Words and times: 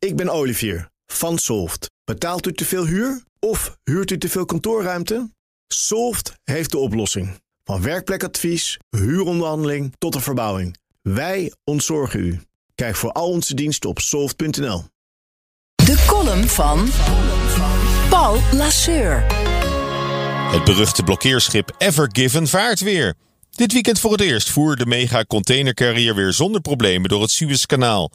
Ik 0.00 0.16
ben 0.16 0.28
Olivier 0.28 0.90
van 1.06 1.38
Solft. 1.38 1.90
Betaalt 2.04 2.46
u 2.46 2.52
te 2.52 2.64
veel 2.64 2.86
huur 2.86 3.22
of 3.38 3.76
huurt 3.84 4.10
u 4.10 4.18
te 4.18 4.28
veel 4.28 4.44
kantoorruimte? 4.44 5.30
Solft 5.66 6.32
heeft 6.44 6.70
de 6.70 6.78
oplossing. 6.78 7.40
Van 7.64 7.82
werkplekadvies, 7.82 8.78
huuronderhandeling 8.90 9.94
tot 9.98 10.12
de 10.12 10.20
verbouwing. 10.20 10.76
Wij 11.02 11.52
ontzorgen 11.64 12.20
u. 12.20 12.40
Kijk 12.74 12.96
voor 12.96 13.12
al 13.12 13.28
onze 13.28 13.54
diensten 13.54 13.90
op 13.90 13.98
soft.nl. 13.98 14.84
De 15.74 16.04
column 16.06 16.48
van 16.48 16.88
Paul 18.08 18.38
Lasseur. 18.52 19.24
Het 20.50 20.64
beruchte 20.64 21.02
blokkeerschip 21.02 21.74
Ever 21.78 22.08
Given 22.12 22.48
vaart 22.48 22.80
weer. 22.80 23.14
Dit 23.50 23.72
weekend 23.72 24.00
voor 24.00 24.12
het 24.12 24.20
eerst 24.20 24.50
voer 24.50 24.76
de 24.76 24.86
mega 24.86 25.24
containercarrier 25.24 26.14
weer 26.14 26.32
zonder 26.32 26.60
problemen 26.60 27.08
door 27.08 27.22
het 27.22 27.30
Suezkanaal. 27.30 28.10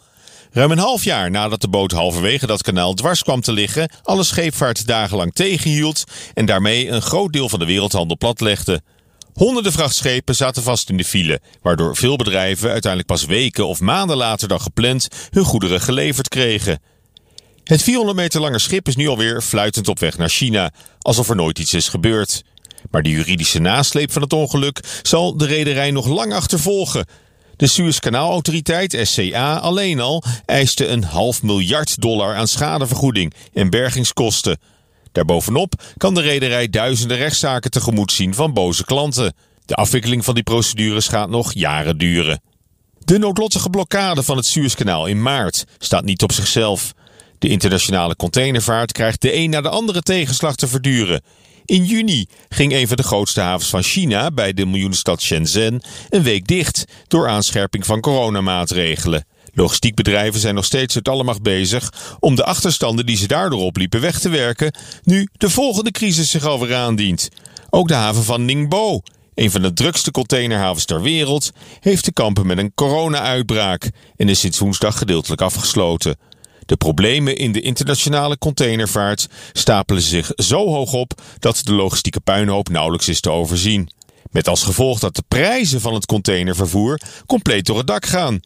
Ruim 0.56 0.72
een 0.72 0.78
half 0.78 1.04
jaar 1.04 1.32
nadat 1.32 1.62
de 1.62 1.68
boot 1.68 1.92
halverwege 1.92 2.48
dat 2.48 2.62
kanaal 2.62 2.94
dwars 2.94 3.23
kwam 3.23 3.41
te 3.41 3.52
liggen, 3.52 3.90
alle 4.04 4.23
scheepvaart 4.23 4.88
dagenlang 4.88 5.34
tegenhield 5.34 6.04
en 6.34 6.45
daarmee 6.45 6.90
een 6.90 7.02
groot 7.02 7.34
deel 7.34 7.50
van 7.50 7.59
de 7.59 7.66
wereldhandel 7.66 8.18
platlegde. 8.18 8.81
Honderden 9.34 9.72
vrachtschepen 9.72 10.36
zaten 10.36 10.64
vast 10.64 10.90
in 10.90 10.98
de 10.98 11.04
file, 11.04 11.41
waardoor 11.62 11.95
veel 11.95 12.16
bedrijven 12.16 12.72
uiteindelijk 12.72 13.12
pas 13.12 13.26
weken 13.26 13.68
of 13.68 13.80
maanden 13.80 14.18
later 14.18 14.48
dan 14.48 14.62
gepland 14.62 15.08
hun 15.30 15.44
goederen 15.44 15.81
geleverd 15.81 16.28
kregen. 16.28 16.81
Het 17.64 17.84
400 17.84 18.17
meter 18.17 18.42
lange 18.42 18.59
schip 18.59 18.88
is 18.88 18.95
nu 18.95 19.08
alweer 19.08 19.42
fluitend 19.42 19.88
op 19.88 20.00
weg 20.00 20.17
naar 20.17 20.30
China, 20.30 20.72
alsof 21.00 21.30
er 21.30 21.36
nooit 21.36 21.59
iets 21.59 21.73
is 21.73 21.90
gebeurd. 21.90 22.44
Maar 22.92 23.02
de 23.02 23.09
juridische 23.09 23.59
nasleep 23.59 24.12
van 24.12 24.22
het 24.22 24.34
ongeluk 24.34 25.00
zal 25.02 25.38
de 25.38 25.45
rederij 25.45 25.92
nog 25.92 26.08
lang 26.08 26.34
achtervolgen. 26.34 27.06
De 27.58 27.68
Suezkanaalautoriteit, 27.68 28.98
SCA, 29.04 29.55
alleen 29.55 30.00
al 30.00 30.23
eiste 30.45 30.88
een 30.88 31.04
half 31.04 31.44
miljard 31.44 32.02
dollar 32.02 32.36
aan 32.36 32.48
schadevergoeding 32.48 33.34
en 33.54 33.70
bergingskosten. 33.70 34.58
Daarbovenop 35.11 35.83
kan 35.98 36.14
de 36.14 36.22
rederij 36.22 36.70
duizenden 36.70 37.17
rechtszaken 37.17 37.72
tegemoet 37.72 38.11
zien 38.11 38.33
van 38.33 38.53
boze 38.53 38.86
klanten. 38.86 39.33
De 39.66 39.76
afwikkeling 39.76 40.26
van 40.26 40.33
die 40.33 40.44
procedures 40.44 41.08
gaat 41.08 41.30
nog 41.30 41.53
jaren 41.53 41.98
duren. 41.98 42.42
De 43.00 43.17
noodlottige 43.17 43.70
blokkade 43.70 44.23
van 44.23 44.38
het 44.38 44.45
Suezkanaal 44.45 45.06
in 45.06 45.22
maart 45.22 45.64
staat 45.78 46.06
niet 46.06 46.23
op 46.23 46.31
zichzelf. 46.31 46.94
De 47.39 47.48
internationale 47.48 48.16
containervaart 48.16 48.92
krijgt 48.92 49.22
de 49.22 49.36
een 49.36 49.50
na 49.50 49.61
de 49.61 49.70
andere 49.70 50.02
tegenslag 50.02 50.56
te 50.56 50.67
verduren. 50.67 51.22
In 51.66 51.85
juni 51.85 52.27
ging 52.49 52.73
een 52.73 52.88
van 52.88 52.97
de 52.97 53.03
grootste 53.03 53.41
havens 53.41 53.69
van 53.69 53.83
China 53.83 54.31
bij 54.31 54.53
de 54.53 54.66
miljoenenstad 54.66 55.21
Shenzhen 55.21 55.81
een 56.09 56.23
week 56.23 56.47
dicht 56.47 56.85
door 57.08 57.30
aanscherping 57.30 57.85
van 57.85 57.99
coronamaatregelen. 57.99 59.25
Logistiekbedrijven 59.53 60.39
zijn 60.39 60.55
nog 60.55 60.66
steeds 60.66 60.95
uit 60.95 61.09
alle 61.09 61.23
macht 61.23 61.41
bezig 61.41 61.93
om 62.19 62.36
de 62.36 62.43
achterstanden 62.43 63.05
die 63.05 63.17
ze 63.17 63.27
daardoor 63.27 63.61
opliepen 63.61 64.02
weg 64.02 64.19
te 64.19 64.30
werken, 64.30 64.75
nu 65.03 65.27
de 65.38 65.49
volgende 65.49 65.91
crisis 65.91 66.30
zich 66.30 66.45
alweer 66.45 66.75
aandient. 66.75 67.30
Ook 67.69 67.88
de 67.88 67.93
haven 67.93 68.23
van 68.23 68.45
Ningbo, 68.45 69.02
een 69.36 69.52
van 69.52 69.61
de 69.61 69.73
drukste 69.73 70.11
containerhavens 70.11 70.86
ter 70.86 71.02
wereld, 71.02 71.52
heeft 71.80 72.03
te 72.03 72.13
kampen 72.13 72.47
met 72.47 72.58
een 72.58 72.73
corona-uitbraak 72.75 73.91
en 74.16 74.30
is 74.30 74.39
sinds 74.39 74.59
woensdag 74.59 74.97
gedeeltelijk 74.97 75.41
afgesloten. 75.41 76.16
De 76.66 76.75
problemen 76.75 77.38
in 77.38 77.52
de 77.52 77.61
internationale 77.61 78.38
containervaart 78.38 79.27
stapelen 79.53 80.02
zich 80.02 80.31
zo 80.35 80.67
hoog 80.69 80.94
op 80.94 81.21
dat 81.39 81.61
de 81.63 81.73
logistieke 81.73 82.19
puinhoop 82.19 82.69
nauwelijks 82.69 83.08
is 83.08 83.19
te 83.19 83.31
overzien. 83.31 83.89
Met 84.31 84.47
als 84.47 84.63
gevolg 84.63 84.99
dat 84.99 85.16
de 85.16 85.23
prijzen 85.27 85.81
van 85.81 85.93
het 85.93 86.05
containervervoer 86.05 86.99
compleet 87.25 87.66
door 87.66 87.77
het 87.77 87.88
dak 87.88 88.05
gaan. 88.05 88.39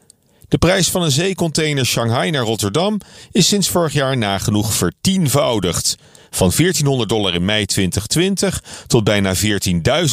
De 0.47 0.57
prijs 0.57 0.89
van 0.89 1.01
een 1.01 1.11
zeecontainer 1.11 1.85
Shanghai 1.85 2.31
naar 2.31 2.43
Rotterdam 2.43 2.99
is 3.31 3.47
sinds 3.47 3.69
vorig 3.69 3.93
jaar 3.93 4.17
nagenoeg 4.17 4.73
vertienvoudigd. 4.73 5.95
Van 6.29 6.51
1400 6.55 7.09
dollar 7.09 7.33
in 7.33 7.45
mei 7.45 7.65
2020 7.65 8.63
tot 8.87 9.03
bijna 9.03 9.35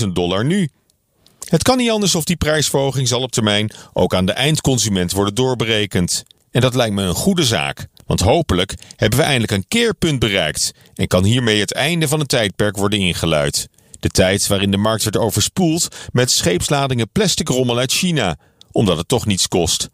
14.000 0.03 0.09
dollar 0.13 0.45
nu. 0.45 0.69
Het 1.49 1.63
kan 1.63 1.77
niet 1.77 1.91
anders 1.91 2.15
of 2.15 2.25
die 2.25 2.37
prijsverhoging 2.37 3.09
zal 3.09 3.23
op 3.23 3.33
termijn 3.33 3.71
ook 3.93 4.15
aan 4.15 4.27
de 4.27 4.33
eindconsument 4.33 5.13
worden 5.13 5.35
doorberekend. 5.35 6.25
En 6.51 6.61
dat 6.61 6.75
lijkt 6.75 6.95
me 6.95 7.03
een 7.03 7.15
goede 7.15 7.45
zaak, 7.45 7.87
want 8.07 8.21
hopelijk 8.21 8.75
hebben 8.97 9.19
we 9.19 9.25
eindelijk 9.25 9.53
een 9.53 9.69
keerpunt 9.69 10.19
bereikt 10.19 10.73
en 10.95 11.07
kan 11.07 11.25
hiermee 11.25 11.61
het 11.61 11.73
einde 11.73 12.09
van 12.09 12.21
een 12.21 12.27
tijdperk 12.27 12.77
worden 12.77 12.99
ingeluid. 12.99 13.69
De 14.01 14.09
tijd 14.09 14.47
waarin 14.47 14.71
de 14.71 14.77
markt 14.77 15.03
werd 15.03 15.17
overspoeld 15.17 15.89
met 16.13 16.31
scheepsladingen 16.31 17.11
plastic 17.13 17.49
rommel 17.49 17.79
uit 17.79 17.93
China, 17.93 18.37
omdat 18.73 18.97
het 18.97 19.09
toch 19.09 19.27
niets 19.27 19.49
kost. 19.49 19.89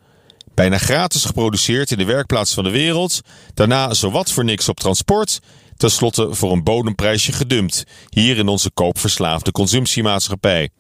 Bijna 0.55 0.79
gratis 0.79 1.25
geproduceerd 1.25 1.91
in 1.91 1.99
de 1.99 2.05
werkplaats 2.05 2.55
van 2.55 2.65
de 2.65 2.71
wereld, 2.71 3.21
daarna 3.55 3.95
zowat 3.95 4.33
voor 4.33 4.45
niks 4.45 4.69
op 4.69 4.81
transport, 4.81 5.41
tenslotte 5.77 6.35
voor 6.35 6.53
een 6.53 6.63
bodemprijsje 6.63 7.33
gedumpt, 7.33 7.85
hier 8.09 8.39
in 8.39 8.49
onze 8.49 8.71
koopverslaafde 8.71 9.53
consumptiemaatschappij. 9.53 10.71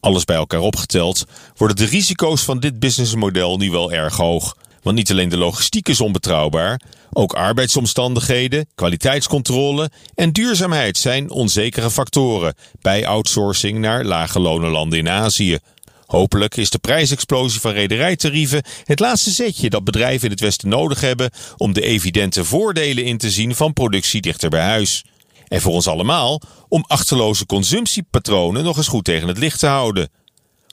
Alles 0.00 0.24
bij 0.24 0.36
elkaar 0.36 0.60
opgeteld 0.60 1.24
worden 1.56 1.76
de 1.76 1.84
risico's 1.84 2.42
van 2.42 2.60
dit 2.60 2.78
businessmodel 2.78 3.56
nu 3.56 3.70
wel 3.70 3.92
erg 3.92 4.16
hoog. 4.16 4.56
Want 4.82 4.96
niet 4.96 5.10
alleen 5.10 5.28
de 5.28 5.36
logistiek 5.36 5.88
is 5.88 6.00
onbetrouwbaar, 6.00 6.80
ook 7.12 7.32
arbeidsomstandigheden, 7.32 8.66
kwaliteitscontrole 8.74 9.90
en 10.14 10.32
duurzaamheid 10.32 10.98
zijn 10.98 11.30
onzekere 11.30 11.90
factoren 11.90 12.54
bij 12.80 13.06
outsourcing 13.06 13.78
naar 13.78 14.04
lage 14.04 14.40
lonenlanden 14.40 14.98
in 14.98 15.08
Azië. 15.08 15.58
Hopelijk 16.06 16.56
is 16.56 16.70
de 16.70 16.78
prijsexplosie 16.78 17.60
van 17.60 17.72
rederijtarieven 17.72 18.62
het 18.84 19.00
laatste 19.00 19.30
zetje 19.30 19.70
dat 19.70 19.84
bedrijven 19.84 20.24
in 20.24 20.30
het 20.30 20.40
Westen 20.40 20.68
nodig 20.68 21.00
hebben 21.00 21.30
om 21.56 21.72
de 21.72 21.82
evidente 21.82 22.44
voordelen 22.44 23.04
in 23.04 23.18
te 23.18 23.30
zien 23.30 23.54
van 23.54 23.72
productie 23.72 24.20
dichter 24.20 24.48
bij 24.48 24.62
huis. 24.62 25.04
En 25.48 25.60
voor 25.60 25.72
ons 25.72 25.86
allemaal 25.86 26.40
om 26.68 26.84
achterloze 26.86 27.46
consumptiepatronen 27.46 28.64
nog 28.64 28.76
eens 28.76 28.88
goed 28.88 29.04
tegen 29.04 29.28
het 29.28 29.38
licht 29.38 29.58
te 29.58 29.66
houden. 29.66 30.08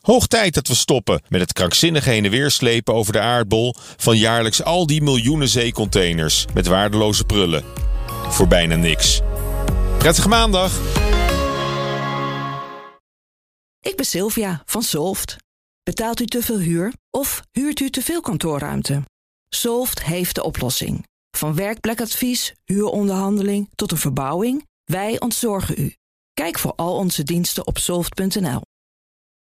Hoog 0.10 0.28
tijd 0.28 0.54
dat 0.54 0.68
we 0.68 0.76
stoppen 0.76 1.22
met 1.28 1.42
het 1.42 1.54
krankzinnige 1.54 2.10
heen 2.10 2.26
en 2.26 2.32
weer 2.32 2.52
slepen 2.52 2.94
over 2.94 3.14
de 3.14 3.20
aardbol 3.20 3.74
van 3.98 4.18
jaarlijks 4.18 4.64
al 4.64 4.88
die 4.88 5.02
miljoenen 5.02 5.48
zeecontainers 5.48 6.46
met 6.54 6.68
waardeloze 6.68 7.24
prullen. 7.24 7.64
Voor 8.30 8.48
bijna 8.48 8.76
niks. 8.76 9.22
Prettige 9.98 10.28
maandag! 10.28 10.80
Ik 13.80 13.96
ben 13.96 14.06
Sylvia 14.06 14.62
van 14.66 14.84
Solft. 14.84 15.36
Betaalt 15.84 16.20
u 16.20 16.26
te 16.26 16.42
veel 16.42 16.60
huur 16.60 16.94
of 17.10 17.42
huurt 17.52 17.80
u 17.80 17.90
te 17.90 18.02
veel 18.02 18.22
kantoorruimte? 18.22 19.04
Solft 19.50 20.04
heeft 20.04 20.36
de 20.36 20.44
oplossing. 20.44 21.08
Van 21.38 21.56
werkplekadvies, 21.56 22.54
huuronderhandeling 22.66 23.70
tot 23.76 23.92
een 23.92 23.98
verbouwing, 23.98 24.66
wij 24.84 25.20
ontzorgen 25.20 25.82
u. 25.82 25.94
Kijk 26.34 26.60
voor 26.60 26.74
al 26.76 26.96
onze 26.96 27.24
diensten 27.24 27.68
op 27.68 27.78
soft.nl. 27.78 28.62